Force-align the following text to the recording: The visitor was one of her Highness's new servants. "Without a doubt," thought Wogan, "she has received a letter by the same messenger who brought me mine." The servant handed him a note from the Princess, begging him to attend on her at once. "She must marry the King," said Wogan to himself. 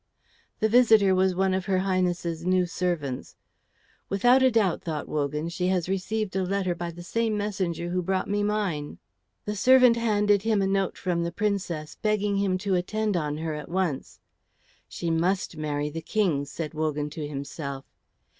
The 0.61 0.67
visitor 0.67 1.13
was 1.13 1.35
one 1.35 1.53
of 1.53 1.67
her 1.67 1.77
Highness's 1.77 2.43
new 2.43 2.65
servants. 2.65 3.35
"Without 4.09 4.41
a 4.41 4.49
doubt," 4.49 4.81
thought 4.81 5.07
Wogan, 5.07 5.47
"she 5.49 5.67
has 5.67 5.87
received 5.87 6.35
a 6.35 6.41
letter 6.43 6.73
by 6.73 6.89
the 6.89 7.03
same 7.03 7.37
messenger 7.37 7.89
who 7.91 8.01
brought 8.01 8.27
me 8.27 8.41
mine." 8.41 8.97
The 9.45 9.55
servant 9.55 9.97
handed 9.97 10.41
him 10.41 10.59
a 10.59 10.65
note 10.65 10.97
from 10.97 11.23
the 11.23 11.31
Princess, 11.31 11.97
begging 12.01 12.37
him 12.37 12.57
to 12.65 12.73
attend 12.73 13.15
on 13.15 13.37
her 13.37 13.53
at 13.53 13.69
once. 13.69 14.19
"She 14.87 15.11
must 15.11 15.55
marry 15.55 15.91
the 15.91 16.01
King," 16.01 16.45
said 16.45 16.73
Wogan 16.73 17.11
to 17.11 17.27
himself. 17.27 17.85